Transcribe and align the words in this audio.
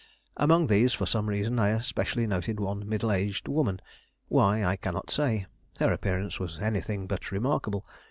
Among 0.35 0.65
these, 0.65 0.93
for 0.93 1.05
some 1.05 1.29
reason, 1.29 1.59
I 1.59 1.69
especially 1.69 2.25
noted 2.25 2.59
one 2.59 2.89
middle 2.89 3.11
aged 3.11 3.47
woman; 3.47 3.79
why, 4.29 4.63
I 4.65 4.75
cannot 4.75 5.11
say; 5.11 5.45
her 5.79 5.93
appearance 5.93 6.39
was 6.39 6.57
anything 6.59 7.05
but 7.05 7.31
remarkable. 7.31 7.85